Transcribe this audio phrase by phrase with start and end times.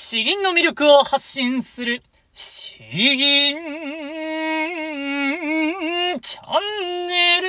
[0.00, 3.56] 詩吟の魅力を発信する、詩吟
[6.20, 7.48] チャンネル。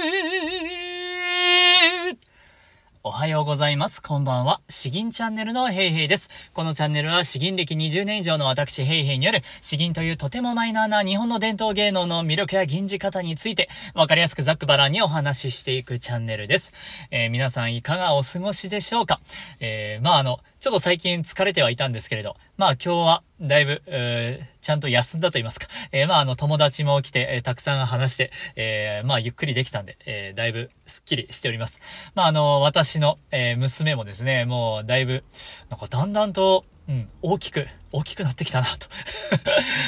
[3.04, 4.01] おはようございます。
[4.01, 4.62] こんばんは。
[4.67, 6.51] 詩吟チャンネルのヘイヘイです。
[6.54, 16.73] このチャンネルは詩吟歴20年以上の私ヘイヘイによる詩吟というとてもマイナーな日本の伝統芸能の魅力や吟じ方についてわかりやすくざっくばらんにお話ししていくチャンネルです。
[17.12, 19.20] えー、皆さんいかがお過ごしでしょうか？
[19.59, 25.67] えー、まああの、ちょっと最近疲れてはいたんですけれど、まあ今日はだいぶ、えー、ちゃんと休んだと言いますか。
[25.93, 32.11] えー、まああの友達も来て、えー、たくさん話して、え、まあゆっくりできたんで、え、だいぶスッキリしております。
[32.13, 35.23] まああの、私の、え、娘もですね、もうだいぶ、
[35.70, 38.87] なんかだんだんと、うん、大きく、大きくなってきたなと。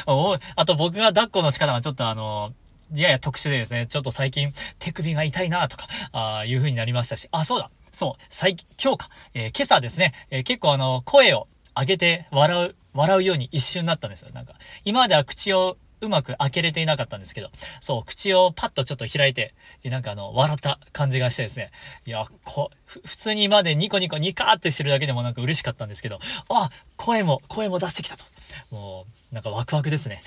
[0.55, 2.54] あと僕が抱っこの仕方がちょっとあの、
[2.94, 7.70] やや特殊でですね、ちょっと最近手首が痛いなとか、ああいう風になりましたし、あ、そうだ。
[7.91, 14.29] そう、最、今日か、えー、今朝ですね、えー、結構あの、声を上げて笑う、笑うように一瞬なったんですよ。
[14.34, 19.54] なんか、今までは口をうまく開けれていなかったんですけど、そう、口をパッとちょっと開いて、
[19.85, 21.70] なんかあの、笑った感じがしてですね、
[22.05, 28.26] いや、こ、普通に今までニコニコニカーってしてるだけでもなんか嬉しかったんですけど、あ、声も、声も出してきたと。
[28.71, 30.21] もう、なんかワクワクですね。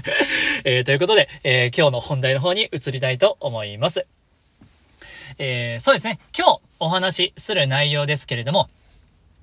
[0.64, 4.06] えー、ということで、えー、今日の本題の方に移りたいと思います。
[5.38, 6.18] えー、そうですね。
[6.36, 8.68] 今日お話しする内容ですけれども、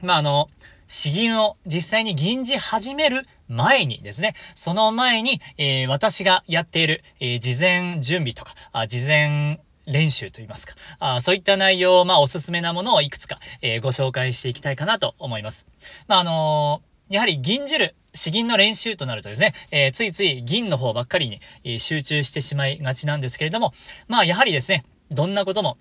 [0.02, 0.50] まあ、あの、
[0.88, 15.66] 詩吟を実際に吟じ始める前にですね、その前に、えー、私がやっている、えー、事前準備とか、あ事前練習といいますか、あそういった内容、まあ、おすすめなものをいくつか、えー、ご紹介していきたいかなと思います。
[16.08, 23.74] まあ、あのやはり吟じる詩吟の練習となるとですね、えー、ついつい銀の方ばっかりに、えー、集中してしまいがちなんですけれども、
[24.08, 25.78] まあやはりですね、どんなことも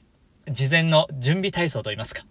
[0.48, 2.24] 事前の準備体操といいますか。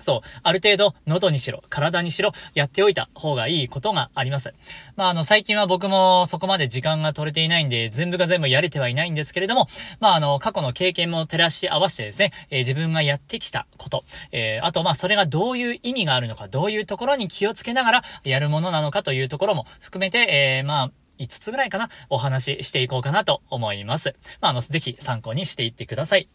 [0.00, 0.28] そう。
[0.42, 4.52] ある程度、喉にしろ、体にしろ、やっておいた方がいいことがあります。
[4.96, 9.66] まあ、あの、最近は僕もそこまで時間が取れていないんで、全部が全部やれてはいないんですけれども、
[10.00, 24.14] まあ、あの、過去の経験も照らし合わせてですね、えー、自分がやってきたこと、えー、あと、まあ、それがどういう意味があるのか、どういうところに気をつけながらやるものなのかというところも含めて、えー、まあ、5つぐらいかな、お話ししていこうかなと思います。
[24.40, 26.28] まあ、あの、ぜひ参考にしていってください。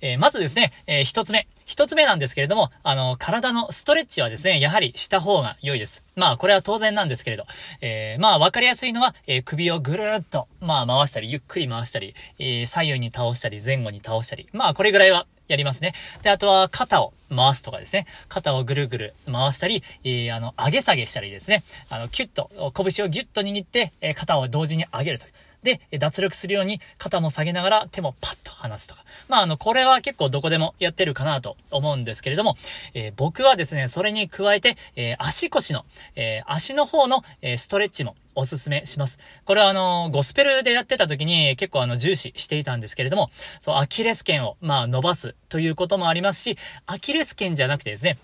[0.00, 1.46] えー、まずですね、えー、一つ目。
[1.64, 6.12] 一つ目なんですけれども、あの、体のストレッチはですね、やはりした方が良いです。
[6.16, 7.44] まあ、これは当然なんですけれど、
[7.80, 15.92] えー、まあ、わかりやすいのは、えー、首をぐるっと、まあ、回したり、ゆっくり回したり、えー、左右に倒したり、前後に倒したり、まあ、これぐらいはやりますね。
[16.22, 18.06] で、あとは肩を回すとかですね。
[18.28, 21.62] 肩をぐるぐる回したり、えー、あの、上げ下げしたりですね。
[21.90, 25.32] あの、キュッと、拳をギュッと握って、えー、肩を同時に上げるという。
[25.62, 29.04] で、脱力するように肩も下げながら手もパッと離すとか。
[29.28, 32.56] まあ、あの、これは結構どこでもやってるかなと思うんですけれども、
[32.94, 35.84] えー、僕はですね、それに加えて、えー、足腰の、
[36.16, 39.20] えー、足の方の、えストレッチもおすすめします。
[39.44, 46.56] これはあの、ゴスペルでやってた時に結構あの、重視していたんですけれども、そう、アキレス腱を、まあ、伸ばすということもありますし、
[46.86, 48.18] アキレス腱じゃなくてですね、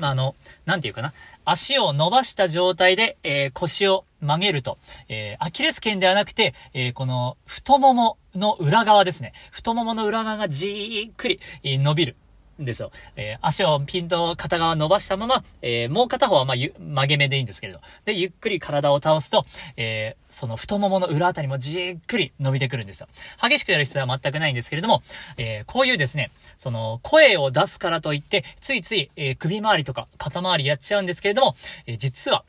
[0.00, 0.34] まあ、あの、
[0.66, 1.12] なんていうかな。
[1.44, 4.78] 足を伸ばした状態で、えー、腰を曲げると、
[5.08, 9.32] えー、アキレス腱ではなくて、えー、この太ももの裏側ですね。
[9.50, 12.16] 太ももの裏側がじーっくり、伸びる。
[12.64, 12.90] ですよ。
[13.16, 17.80] えー、足をピンと片側伸ばしたまま、えー、もう片方はまあ曲げ目でいいんですけれど。
[18.04, 19.44] で、ゆっくり体を倒すと、
[19.76, 23.08] えー、その太ももの裏あたりもじっくり伸びてくるんですよ。
[23.42, 25.02] 激しくやる必要は全くないんですけれども、
[25.36, 31.56] えこういうですね、その声を出すからといって、ついつい、え首周りとか肩周りやっちゃうんですけれども、
[31.86, 32.44] え実は、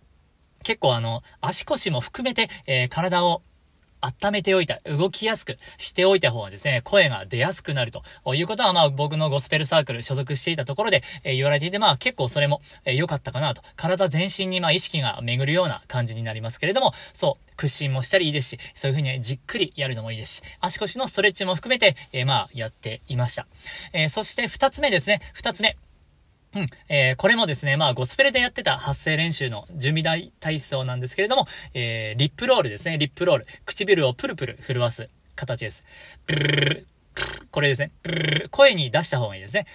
[0.63, 3.41] 結構あの、足腰も含めて、え体を
[4.01, 8.03] 温めておいた、動きやすくしておいた方がですね、声が出やすくなると
[8.34, 13.61] いうことは、まあ僕のゴスペルサークル所属していたところで、えー、言われていて、まあ結構それも良、えー、かったかなと。
[13.75, 23.45] 体全身にまあ意識が巡るような感じになりますけれども、そう、屈伸もしたりいいですし、そういう風にねじっくりやるのもいいですし、足腰のストレッチも含めて、えー、まあやっていました。
[23.94, 25.78] えそして二つ目ですね、二つ目。
[26.56, 26.66] うん。
[26.89, 33.46] えー、これもですね、まあ、ゴスペルでやってた発声練習の準備大体操なんですけれども、えー、リップロールですね、リップロール。
[33.66, 35.85] 唇をプルプル震わす形です。
[36.25, 36.87] プルルル
[37.52, 37.91] これですね。
[38.49, 39.66] 声に出した方がいいですね。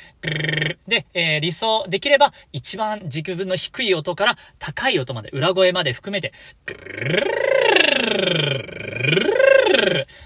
[0.88, 6.32] で、えー、理想できれば一番軸分の低い音から高い音まで、裏声まで含めて、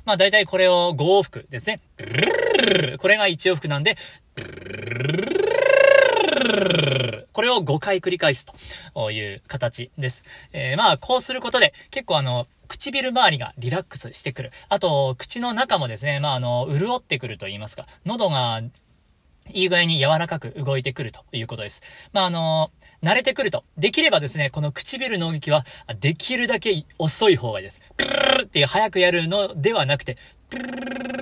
[0.05, 1.81] まあ大体これを5往復ですね。
[2.99, 3.97] これが1往復なんで、
[7.33, 8.47] これを5回繰り返す
[8.95, 10.25] という形です。
[10.53, 14.53] えー、まあ、こうすることで、結構あの、唇周りがリラックスしてくる。
[14.69, 18.63] あと、口の中もですね、まあ、あの、潤ってくると言いますか、喉が
[19.53, 22.11] いい具合に柔らかく動いてくるということです。
[22.13, 22.71] まあ、あの
[23.03, 25.65] 慣れてくると、できればですね、この唇の動きは、
[26.01, 27.81] できるだけ遅い方がいいです。
[27.97, 30.19] プルルっていう早くやるのではなくて、
[30.51, 30.81] プルル
[31.15, 31.20] ル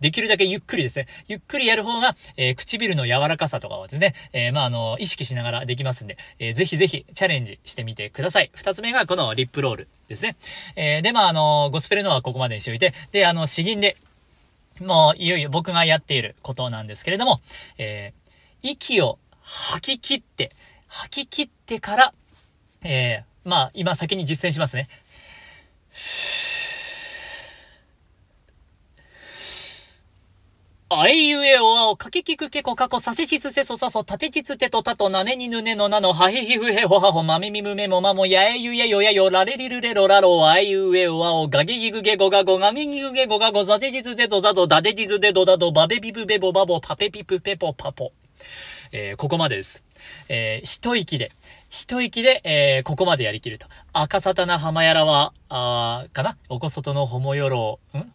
[0.00, 1.06] できるだけゆっくりですね。
[1.28, 8.50] ゆっくりやる方が、えー、唇の柔らかさとかはですね、えー、まあ、あの、意識しながらできますんで、えー、ぜひぜひチャレンジしてみてください。
[8.54, 10.36] 二つ目がこのリップロールですね。
[10.76, 13.96] えー、で、まあ、あの、ゴスペルのはここまでにしておいて、で、あの、詩吟で、
[14.80, 17.38] もう、いよいよ僕がやっていることなんですけれども、
[17.76, 20.50] えー、息を吐き切って、
[20.88, 22.14] 吐き切ってから、
[22.82, 24.88] えー、まあ、今先に実践しますね。
[31.02, 48.12] あいうえおあお、かけきくけこかこ、させしすせそさそ、たてちつてとたと、なねにぬねのなの、はへひふへほはほ、まめみむめもまも、やえゆやよやよ、られりるれろらろ、あいうえおあお、がげぎぐげごがご、がげぎぐげごがご、さてちつてとさと、だてちつてとだと、ばべびぶべぼばぼ、ぱぺぴぷぺぽぱぽ。
[48.92, 49.82] えー、ここまでです。
[50.28, 51.30] えー、一息で、
[51.70, 53.68] 一息で、えー、ここまでやりきると。
[53.94, 58.12] 赤さたな浜やらは、あかなおこそとのほもよろ、ん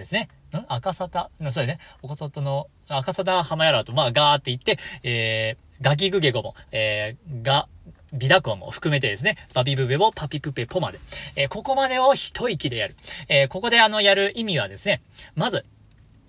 [0.00, 0.28] ですね。
[0.52, 0.64] ん？
[0.68, 1.78] 赤沙汰、そうね。
[2.02, 7.68] おこそとの、赤沙汰浜やらと、まあ、ガーって言って、えー、ガキグゲゴも、えー、が、
[8.12, 10.98] ビダコも含めてですね、バビブベボ、パピプペポまで。
[11.36, 12.96] えー、ここまでを一息でやる。
[13.28, 15.00] えー、ここであの、やる意味はですね、
[15.36, 15.64] まず、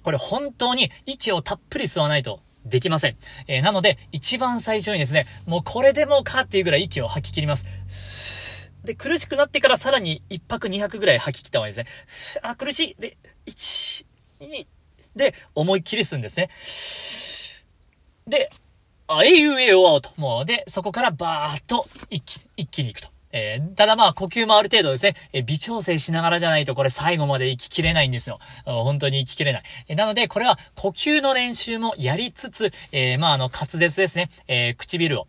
[0.03, 3.15] これ本当に息をたっぷり吸わないとできません。
[3.47, 8.40] えー、なので、一番最初にですね、もうこれでもかっていうぐらい息を吐き切ります。
[8.83, 12.41] で、苦しくなってからさらに一泊二泊ぐらい吐き切った方がいいですね。
[12.43, 12.95] あ、苦しい。
[12.99, 14.05] で、1、
[14.41, 14.67] 2、
[15.15, 16.49] で、思いっきり吸うんですね。
[18.27, 18.49] で、
[19.07, 20.09] あえいうえおあおと。
[20.17, 23.09] もう、で、そこからバーっと一気に、一気に行くと。
[23.33, 28.39] えー、ただまあ、呼吸もある程度ですね、えー、微調整しながらじゃないとこれ最後まで行ききれないんですよ。
[28.65, 29.63] 本当に行ききれない。
[29.87, 35.27] えー、なので、これは呼吸の練習もやりつつ、えまあ、あの、滑舌ですね、え唇を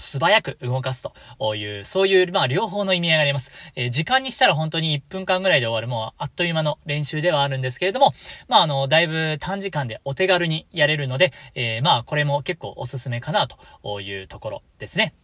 [0.00, 1.08] 素早く動かす
[1.38, 3.72] という、そういう、まあ、両方の意味合いがあります。
[3.76, 8.12] えー、時間にしたら本当に1分間ぐらいで終わる、もう、あっという間の練習ではあるんですけれども、
[8.48, 15.14] まあ、あの、だいぶ短時間でお手軽にやれるので、えー、まあ、これも結構おすすめかなというところですね。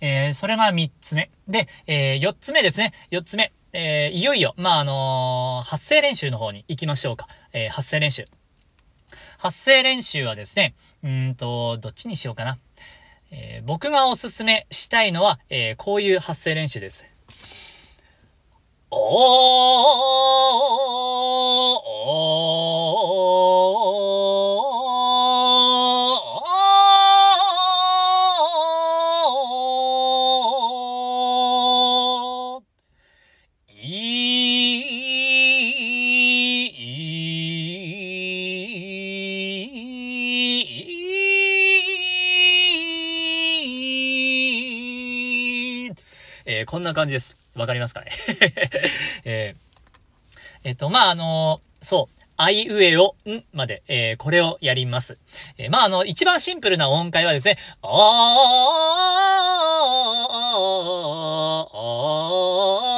[0.00, 1.30] えー、それが3つ目。
[1.48, 2.92] で、えー、4つ目ですね。
[3.10, 3.52] 4つ目。
[3.72, 7.26] えー、いよいよ、まあ、あのー、発声練習の方に行きましょうか。
[7.52, 8.26] えー、発声練習。
[9.38, 12.56] 発声練習はですね、うんと、どっちにしようかな。
[13.36, 17.04] えー、僕がおすすめしたいのは、えー、こういう発声練習です。
[18.90, 19.00] おー、
[21.76, 22.33] おー、
[46.84, 47.50] んな感じです。
[47.56, 48.10] わかりますかね？
[49.24, 52.20] えー、えっと、まあ、あのー、そう。
[52.36, 55.18] あいうえお、んまで、えー、これをやります。
[55.56, 57.90] えー、まあ、あの、一番シンプルな音階はですね、あー、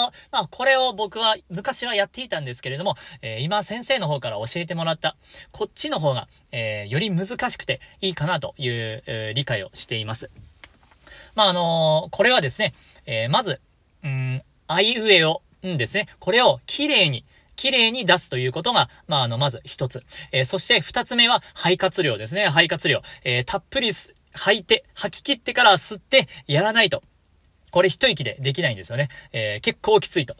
[0.09, 5.17] あまあ、これを僕は昔はやっていたんですけれども、えー、今先生の方から教えてもらった、
[5.53, 10.31] こっちの方が、えー、より難しくていいかなという、えー、理解をしています。
[11.35, 12.73] まあ、あのこれはですね、
[13.05, 13.61] えまず、
[14.06, 16.06] うん、あいうえお、んですね。
[16.20, 17.25] これを綺麗に、
[17.56, 20.04] 綺麗に出すということが、まあ、あの、まず一つ。
[20.30, 22.48] えー、そして二つ目は肺活量ですね。
[22.48, 23.02] 肺活量。
[23.25, 27.02] えー、たっぷり吐いて、吐き切ってから吸ってやらないと。
[27.72, 29.08] これ一息でできないんですよね。
[29.32, 30.36] えー、結構きついと。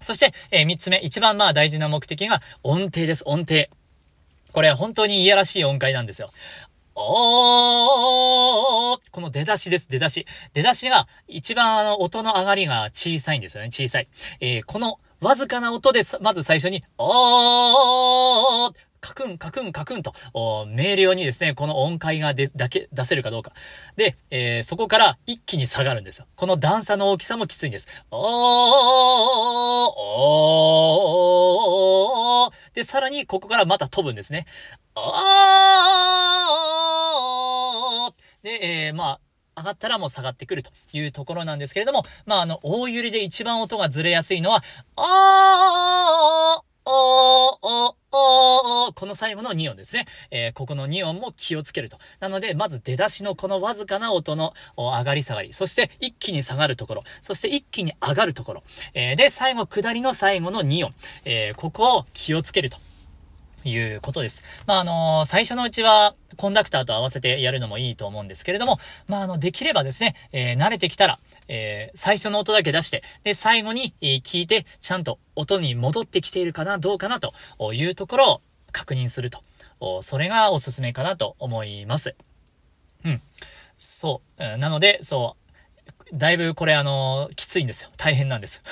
[0.00, 3.24] そして、えー、三つ目、一番まあ大事な目的が音程です。
[3.26, 3.64] 音程。
[4.52, 6.30] これは本当にいやらしい音階なんですよ。
[6.98, 10.26] おーこの出だしです、出だし。
[10.54, 14.06] 出だしが、一番あの、音の上がりが小さいんですよね、小さい。
[14.40, 23.52] えー、この、わずかな音ですまず最初に、おーカクン、カクン、カクンと、明瞭にですね、この音階がで、だけ、出せるかどうか。
[23.96, 26.26] で、えー、そこから一気に下がるんですよ。
[26.34, 27.86] この段差の大きさもきついんです。
[28.10, 28.20] おー、
[32.48, 34.46] おー、で、さらにここからまた飛ぶんですね。
[38.42, 39.18] で、えー、ま
[39.54, 44.62] あ、上がったらもう下がってくるというところなんですけれども、まあ、あの、大揺りで一番音がずれやすいのは、
[44.96, 50.06] あー、おー、おー、おー、この最後の2音ですね。
[50.30, 51.98] えー、ここの2音も気をつけると。
[52.20, 58.62] なので、まず出だしのこのわずかな音の上がり下がり、そして一気に下がるところ、そして一気に上がるところ、
[58.94, 62.78] えー、で、最後、下りの最後の2音、えー、ここを気をつけると。
[63.68, 64.42] いうことです。
[64.66, 71.18] まあ、あの最初のうちは、コンダクターと合わせてやるのもいいと思うんですけれども、まあ、あの、できればですね、えー、慣れてきたら、
[71.48, 77.32] えー、最初の音だけ出して、で、最後に、えー、聞いて、ちゃんと音に戻ってきているかな、どうかな、と
[77.72, 78.40] いうところを
[78.72, 79.42] 確認すると。
[80.00, 82.14] それがおすすめかなと思います。
[83.04, 83.20] うん。
[83.76, 84.58] そう。
[84.58, 85.45] なので、そう、
[86.14, 87.90] だいぶこれあの、きついんですよ。
[87.96, 88.62] 大変なんです。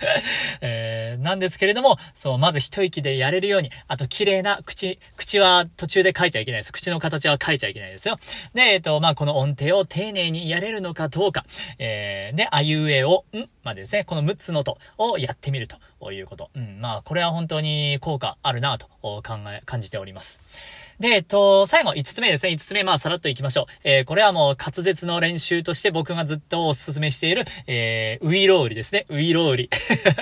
[0.62, 6.72] えー、なんですけれども、そう、まず一息でやれるように、あと綺麗な口、口は途中で書いちゃいけないです。
[6.72, 8.18] 口の形は書いちゃいけないですよ。
[8.54, 11.44] で、えっ、と、まあ、この音程を丁寧にやれるのかどうか、
[11.78, 13.48] えー、で、あいうえを、ん？
[13.62, 16.50] までですね、この6つの音をやってみるということ。
[16.54, 20.96] うん、まあ、これは本当に効果あるなと考え、感じております。
[21.00, 22.52] で、えっと、最後、5つ目ですね。
[22.52, 23.66] 5つ目、まあ、さらっといきましょう。
[23.84, 29.06] えー、これはもう滑舌の練習として僕がずっとお勧めしている、えー、ウイロウリですね。
[29.08, 29.70] ウイロウリ。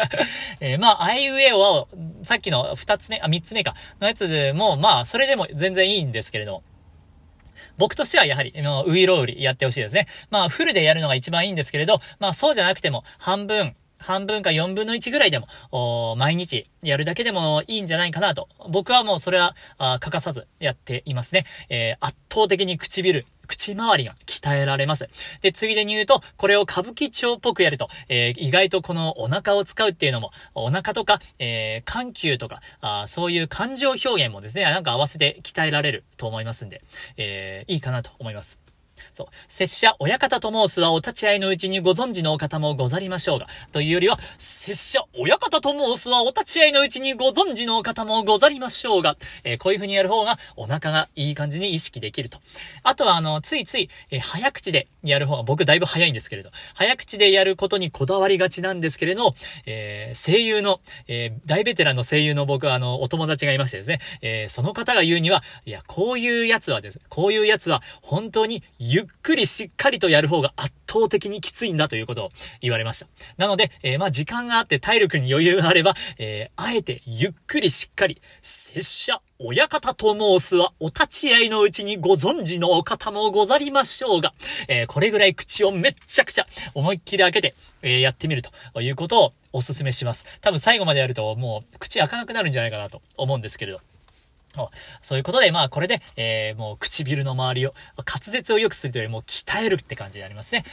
[0.61, 1.87] えー、まあ、アイウェオは、
[2.23, 6.63] さっきの2つ目、あ、3つ目か、のやつも、まあ、それでも全然いいんですけれど、
[7.77, 8.53] 僕としてはやはり、
[8.87, 10.07] ウイロウリやってほしいですね。
[10.31, 18.49] まあ、フルでやるのが一番いいんですけれど、まあ、そうじゃなくても、半分、半分か4分の1ぐらいでも、毎日やるだけでもいいんじゃないかなと。
[18.71, 21.45] 僕はもうそれは、欠かさずやっていますね。
[21.69, 25.09] えー、圧倒的に唇、口周りが鍛えられます。
[25.41, 36.83] で、ついでに言うと、これを歌舞伎町っぽくやると、えー、意外とこのお腹を使うっていうのも、お腹とか、えー、緩急とかあ、そういう感情表現もですね、なんか合わせて鍛えられると思いますんで、
[37.17, 38.61] えー、いいかなと思います。
[39.19, 39.27] そう。
[39.49, 52.39] 拙者、親方と申すはお立ち会いのうちにご存知のお方もござりましょうが、というよりは、拙者、親方と申すはお立ち会いのうちにご存知のお方もござりましょうが、えー、こういう風にやる方が、お腹がいい感じに意識できると。
[52.85, 59.35] あとは、あの、ついつい、えー、早口でやる方が、僕だいぶ早いんですけれど、早口でやることにこだわりがちなんですけれど、
[59.67, 73.07] えー、声優の、え大ベテランの声優の僕は、あの、お友達がいましてですね、えその方が言うには、いや、こういうやつはですね、こういうやつは、本当にゆっっくりしっかりとやる方が圧倒的にきついんだということを言われました。
[73.37, 84.33] なので、えー、まあ時間があって体力に余裕があれば、えー、あえてゆっくりしっかり、拙者、親方と申すは、お立ち会いのうちにご存知のお方もござりましょうが、
[84.67, 88.43] えー、これぐらい口をめっちゃくちゃ思いっきり開けて、え、やってみる
[88.75, 90.41] ということをお勧めします。
[90.41, 93.81] 多分最後までやるともう口開かなくなるんじゃないかなと思うんですけれど。
[95.01, 100.65] そういうことで、まあこれで、えー、もう唇の周りを、滑舌を良くするというよりも鍛えるって感じになりますね。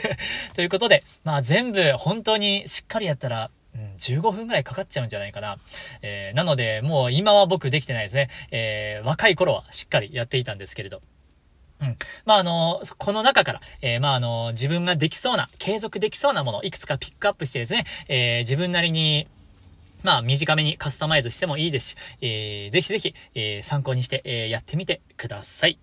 [0.54, 5.58] ということで、まあ全部本当にしっかりやったら、うん、15分くらいかかっちゃうんじゃないかな。
[6.02, 8.28] えー、なので、もう今は僕できてないですね。
[8.50, 11.00] えー、若い頃はしっかりやっていたんですけれど。
[11.80, 11.96] うん。
[12.26, 19.26] まあ、あの、この中から、えー、まあ、あの、自分ができそうな、継続できそうなもの、いくつかピックアップしてですね、えー、自分なりに、
[20.02, 25.78] まあ、短めにカスタマイズしてもいいですし、えー、ぜひぜひ、えー、参考にして、えー、やってみてください。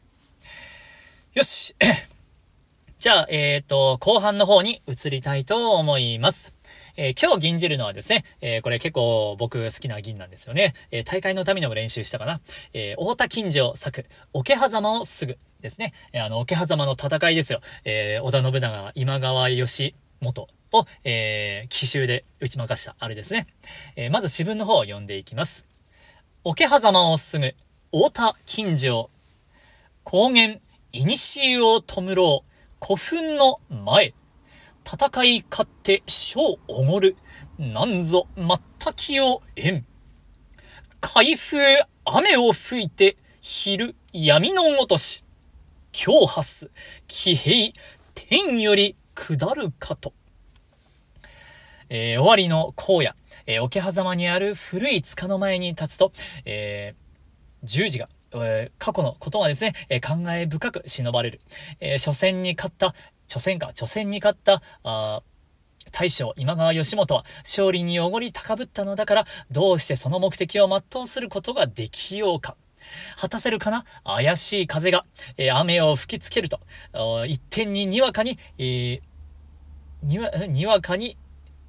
[1.34, 1.76] よし。
[3.00, 6.58] じゃあ、えっ、ー、と、後半の方に移りたいと思います。
[6.96, 10.74] えー、今日銀じるのはですね、えー、これ結構僕好きな銀なんですよね。
[10.90, 12.42] えー、大会のためにも練習したかな。
[12.74, 15.94] え太田金城作、桶狭間をすぐですね。
[16.12, 17.62] えあの、桶狭間の戦いですよ。
[17.86, 23.48] え織田信長、今川義元を、えー、奇襲で打ち負かした、あれですね。
[23.96, 25.68] えー、まず詩文の方を読んでいきます。
[26.44, 27.56] 桶狭間を進む、
[27.92, 29.10] 太田金城。
[30.04, 30.56] 高原、
[30.94, 34.14] 古を弔ろう、古墳の前。
[34.86, 37.18] 戦い勝って将おごる。
[37.58, 39.86] なんぞ全きを縁。
[41.02, 45.24] 海風雨を吹いて、昼闇のごとし。
[45.94, 46.72] 今日発す、
[47.08, 47.74] 騎兵、
[48.14, 50.14] 天より下るかと。
[51.90, 53.14] えー、終わりの荒野、
[53.46, 56.12] えー、桶狭間にある古い塚の前に立つと、
[56.46, 61.42] えー、十字が、えー、過去のことがですね、えー、考え深く忍ばれる。
[61.80, 62.94] えー、初戦に勝った、
[63.32, 65.22] 初戦か、初戦に勝った、あ
[65.94, 72.58] 大将今川義元は勝利におごり高ぶったのだから、どうしてその目的を全うすることができようか。
[73.20, 73.86] 果たせるかな？
[74.04, 75.06] 怪しい風が、
[75.38, 76.60] えー、雨を吹きつけると、
[77.26, 79.02] 一点ににわかに、えー、
[80.04, 81.18] にわ、にわかに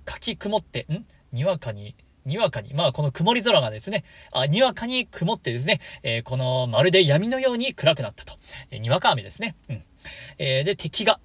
[0.08, 1.04] かき曇って、ん？
[1.32, 8.32] にわかに、にわかに、まあこの曇り空がですね、あにわかに曇ってですね、えー、このまるで闇のように暗くなったと。
[8.70, 9.54] えー、にわか雨ですね。
[9.68, 9.82] うん。
[10.38, 11.20] えー、で、敵が、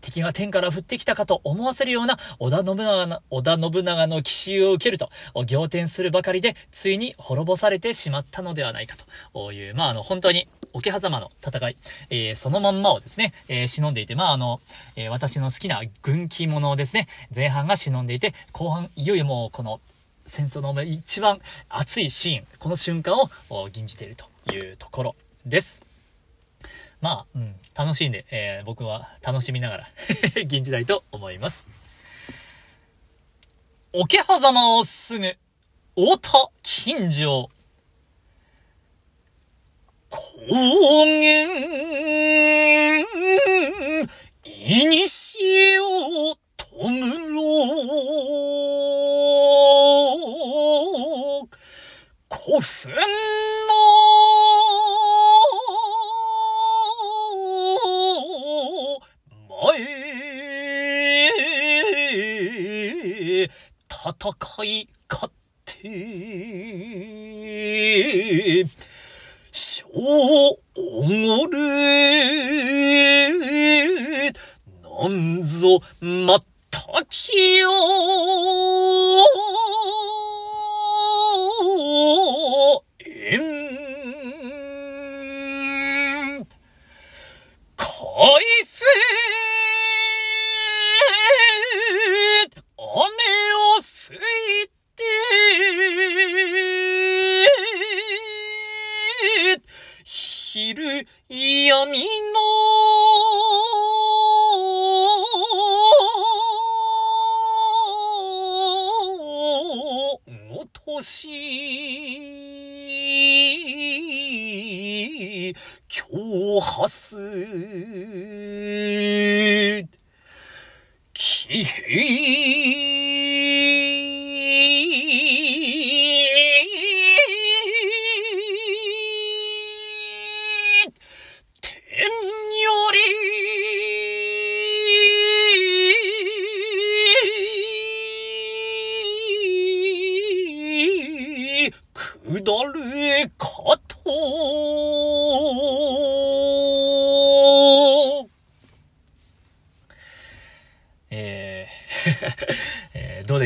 [0.00, 8.96] 敵が天から降ってきたかと思わせるような織田信長の、織田信長の奇襲を受けると、仰天するばかりで、ついに滅ぼされてしまったのではないか
[9.32, 11.76] という、まあ、あの、本当に、桶狭間の戦い、
[12.10, 14.58] えー、そのまんまをですね、えー、忍んでいて、まあ、あの、
[14.96, 19.80] えー、私の好きな軍記物ですね、前半が忍んでいて、後半、いよいよもう、この、
[20.26, 25.95] 戦争の一番熱いシーン、この瞬間を吟じているというところです。
[27.00, 29.86] まあ、うん、楽しんで、えー、僕は楽しみながら
[30.46, 31.68] 吟じたいと思います。
[33.92, 35.36] 桶狭間をすぐ、
[35.94, 37.48] 太田近所。
[40.08, 40.18] 高
[41.06, 41.46] 原、
[44.44, 45.38] いにし
[45.78, 47.46] をとむろ
[52.30, 52.92] 古墳
[64.66, 64.88] い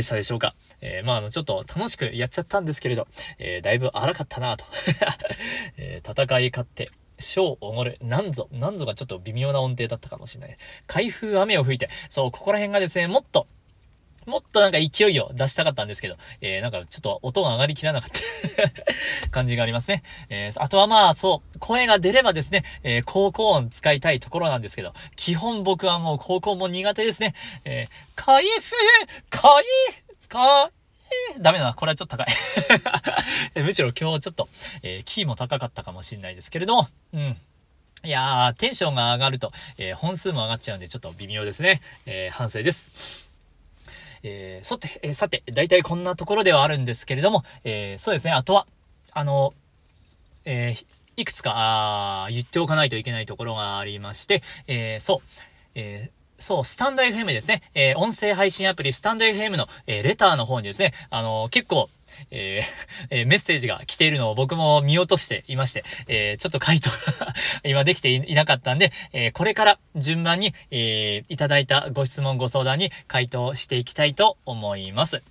[0.01, 3.07] でしたでしょうかえー、まあ、あの、ちょっと楽しくやっちゃったんですけれど、
[3.39, 4.65] えー、だいぶ荒かったなと。
[5.77, 10.57] えー、戦い勝って、小おごる、なんぞ、なんぞがちょっと微妙な音程だったかもしれない。
[10.87, 13.47] 開封雨を吹いて、そう、ここら辺がですね、もっと、
[14.51, 18.11] っとなんか勢いを出したかったんですけど、えー、なんかちょっと音が上がりきらなかっ
[19.23, 20.03] た 感じがありますね。
[20.29, 27.35] えー、あとはまあ、そう、声が出ればですね、えー、高校音使いたいところなんですけど、基本僕はもう高校も苦手ですね。
[27.65, 28.75] えー、開封
[29.31, 29.65] 開
[30.29, 30.71] 開
[31.41, 31.75] ダメだな。
[31.75, 32.27] これはちょっと高い
[33.63, 34.49] むしろ今日ちょっと、
[34.83, 37.37] えー、キーも高かったかもしれないですけれども、うん。
[38.03, 41.81] いやー、テンションが上がると、えー、本数も上がっちゃうんでちょっと微妙ですね。
[42.07, 43.30] えー、反省です。
[44.23, 48.67] えー、さて、えー、さて、大体こんなところではあるんですけれども、えー、そうですね、あとは、
[49.13, 49.53] あの、
[50.45, 50.75] え、
[51.17, 55.19] いくつか、言っておかないといけないところがありまして、え、そう、
[55.75, 57.63] え、そう、スタンド FM ですね。
[57.75, 61.89] え、音声配信アプリスタンド FM の、え、レターの方にですね、あの、結構、
[62.31, 66.91] えー、えメッセージが来ているのを僕も見落としていまして、えちょっと回答
[67.25, 75.23] が 今できていなかったんで、えこれから順番に、えいただいたご質問ご相談に回答していきたいと思います。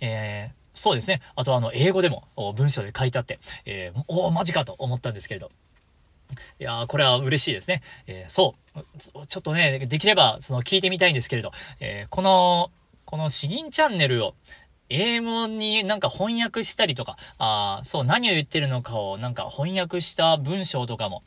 [0.00, 1.20] えそうですね。
[1.36, 2.24] あとあの、英語でも
[2.56, 5.50] 文章で書いてあって、えー、おマジかと思ったんですけれど、
[6.58, 7.82] いやー、これは嬉しいですね。
[8.06, 8.54] えー、そ
[9.14, 9.26] う。
[9.26, 12.70] ちょっとね、できれば、その、聞いてみたいんですけれど、えー、この、
[13.04, 14.34] この詩吟チャンネルを、
[14.88, 21.22] 英語になんか翻訳したりとか、あそう、何を言ってるのかをなんか翻訳した文章とかも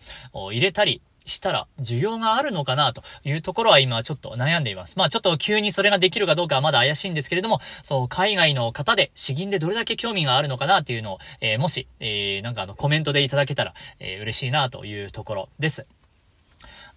[0.52, 4.98] 入れたりしたら需要があるのかなというところは今ちょっと悩んでいます。
[4.98, 15.86] まあちょっと急にそれができるかどうかはまだ怪しいんですけれども、そう、海外の方で詩吟でどれだけ興味があるのかなっていうのを、えー、もし、えー、なんかあのコメントでいただけたら、えー、嬉しいなというところです。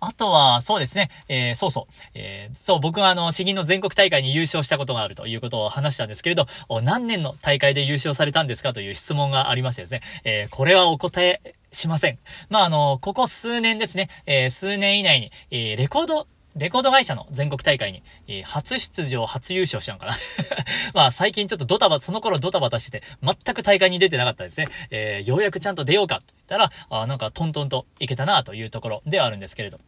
[0.00, 6.46] あとは、そうですね、えー、そうそう、えー、そう、僕はあの、詩吟の全国大会に優勝したことがあるということを話したんですけれど、
[6.82, 12.18] 何年の大会で優勝されたんですかという質問がありましてですね、えー、これはお答えしません。
[12.48, 20.12] まあ、あの、ここ数年ですね、えー、数年以内に、えー、レコード、レコード会社の全国大会に、えー、初出場、初優勝したのかな
[20.94, 24.66] まあ最近ちょっとドタバタ、その頃ドタバタしてて、全く大会に出てなかったですね。
[24.90, 29.78] えー、ようやくちゃんと出ようかと言ったら、あなんかトントンといけたなというところではあるんですけれど。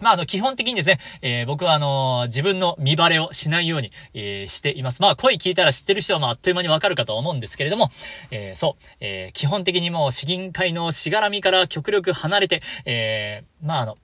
[0.00, 5.00] まあ、あの、基本的にですね、えー、僕はあのー、自分の見バレをしないように、えー、しています。
[5.00, 7.90] まあ、声聞いたら知ってる人はまあ、あっという間にわかるかと思うんですけれども、
[8.30, 13.96] えそう、え基本的にもう、詩吟会のしがらみから極力離れて、えまあ、あの、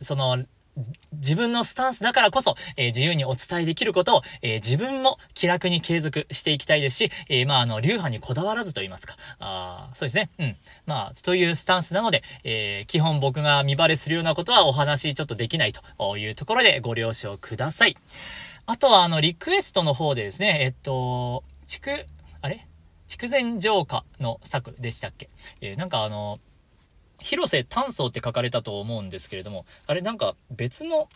[0.00, 0.44] その、
[1.12, 9.14] 自分のスタンスだからこそ、えー、自由にお伝えできることを、えー、自分も気楽に継続していきたいですし、えー、まあ、あの、流派にこだわらずと言いますか。
[9.40, 10.30] あそうですね。
[10.38, 10.56] うん。
[10.86, 17.96] まあ、というスタンスなので、え基本僕が見バレするようなことはお話ちょっとできないというところでご了承ください。
[18.66, 22.04] あとは、あの、リクエストの方でですね、えっと、畜、
[22.42, 22.66] あれ？
[23.06, 25.30] 筑前城下の作でしたっけ？
[25.62, 26.38] えー、なんかあの、
[27.22, 31.08] 広瀬炭素って書かれたと思うんですけれども、あれなんか別の、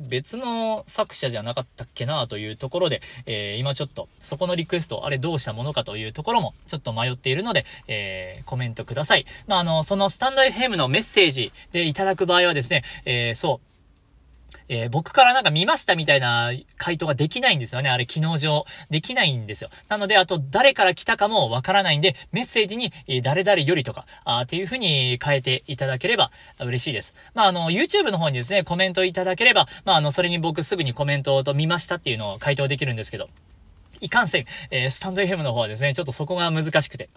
[0.00, 9.26] 別の作者じゃなかったっけなというところで、えー、今ちょっとそこのリクエスト、あれどうしたものかというところもちょっと迷っているので、えー、コメントください。
[9.48, 13.68] まあ、あの、そのスタンド FM のメッセージでいただく場合はですね、えー、そう、
[14.68, 17.90] えー、僕からなんか見ましたみたいな回答ができないんですよね。
[17.90, 18.64] あれ、機能上。
[18.90, 19.70] できないんですよ。
[19.88, 27.14] なので、あと、誰から来たかもわからないんで、メッセージに、え、誰々よりとか、あっていう風に変えていただければ嬉しいです。
[27.34, 33.28] まあ、あの、YouTube の方にですね、コメントいただければ、まあ、あの、それに僕すぐにコメントと見ましたっていうのを回答できるんですけど、
[34.00, 37.08] いかんせん、えー、スタンド FM の方はですね、ちょっとそこが難しくて。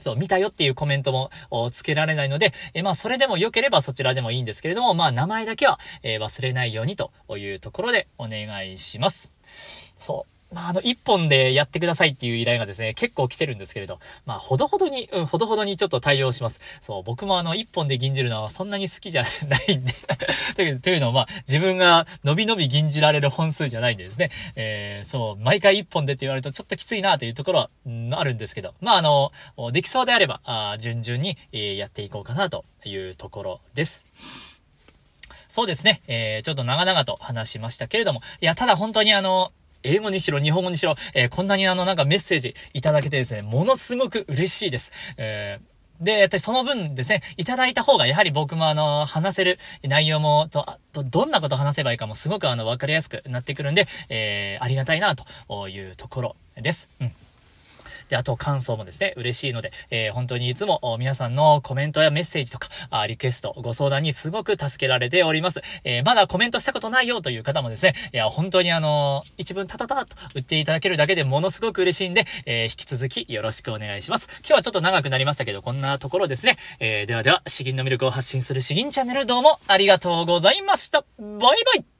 [0.00, 1.30] そう、見たよっていうコメントも
[1.70, 9.34] つけられないので、えまあ、それでも良ければそちらでもいいんですけれども、まあ、名前だけは、え忘れないようにというところでお願いします。
[9.96, 10.39] そう。
[10.52, 16.60] まあ、あの、一本でやってくださいっていう依頼がですね、結構来てるんですけれど、まあ、ほどほどに、うん、ほどほどにちょっと対応します。
[16.80, 19.92] そう、僕もあの、一本で銀じるのはそんなに好きじゃないんで
[20.82, 29.32] という、のは、まあ、自分が伸び伸び銀じられる本数じゃないんでですね、えー、そう、毎回一本でって言われるとちょっときついなというところは、うん、あるんですけど、まあ、あの、
[29.72, 34.06] できそうであれば、あ順々に、えー、やっていこうかなというところです。
[35.48, 36.00] そうですね。
[36.06, 44.92] えー、ちょっと長々と話しましたけれども、いや、ただ本当にあの、英語にしろ、日本語にしろ、えー、こんなにあの、なんかメッセージいただけてですね、ものすごく嬉しいです。
[45.16, 56.88] えー、で、やっぱりその分ですね、いただいた方が、やはり僕もあの、話せる内容も、と、と、どんなこと話せばいいかもすごくあの、わかりやすくなってくるんで、えー、ありがたいな、というところです。
[57.00, 57.12] うん。
[58.10, 65.62] で、あと感想もですね、嬉しいので、えー、本当にいつも皆さんのコメントやメッセージとか、あリクエスト、ご相談にすごく助けられております。
[65.84, 74.28] えー、まだコメントしたことないよという方もですね、いや、本当にあのー、一文タタタと打っていただけるだけでものすごく嬉しいんで、え引き続きよろしくお願いします。
[74.40, 76.56] 今日はちょっと長くなりましたけど、こんなところですね。
[76.80, 81.04] えではでは、詩吟の魅力を発信する詩吟チャンネルどうもありがとうございました。
[81.18, 81.99] バイバイ